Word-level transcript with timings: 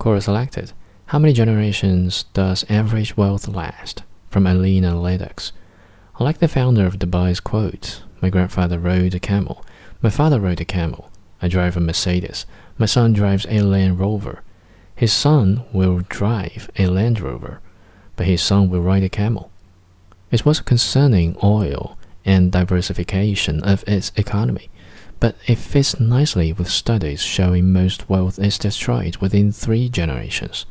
Quora 0.00 0.22
selected. 0.22 0.72
How 1.08 1.18
many 1.18 1.34
generations 1.34 2.24
does 2.32 2.64
average 2.70 3.18
wealth 3.18 3.46
last? 3.46 4.02
From 4.30 4.46
Elena 4.46 4.98
Ledoux. 4.98 5.52
I 6.18 6.24
like 6.24 6.38
the 6.38 6.48
founder 6.48 6.86
of 6.86 6.98
Dubai's 6.98 7.38
quote 7.38 8.02
My 8.22 8.30
grandfather 8.30 8.78
rode 8.78 9.14
a 9.14 9.20
camel. 9.20 9.62
My 10.00 10.08
father 10.08 10.40
rode 10.40 10.62
a 10.62 10.64
camel. 10.64 11.10
I 11.42 11.48
drive 11.48 11.76
a 11.76 11.80
Mercedes. 11.80 12.46
My 12.78 12.86
son 12.86 13.12
drives 13.12 13.44
a 13.50 13.60
Land 13.60 14.00
Rover. 14.00 14.42
His 14.96 15.12
son 15.12 15.64
will 15.70 16.00
drive 16.08 16.70
a 16.78 16.86
Land 16.86 17.20
Rover, 17.20 17.60
but 18.16 18.26
his 18.26 18.40
son 18.40 18.70
will 18.70 18.80
ride 18.80 19.02
a 19.02 19.10
camel. 19.10 19.50
It 20.30 20.46
was 20.46 20.62
concerning 20.62 21.36
oil 21.44 21.98
and 22.24 22.50
diversification 22.50 23.62
of 23.64 23.84
its 23.86 24.12
economy, 24.16 24.70
but 25.20 25.36
it 25.46 25.58
fits 25.58 26.00
nicely 26.00 26.52
with 26.52 26.68
studies 26.68 27.20
showing 27.20 27.72
most 27.72 28.08
wealth 28.08 28.38
is 28.38 28.58
destroyed 28.58 29.18
within 29.18 29.52
three 29.52 29.88
generations. 29.88 30.66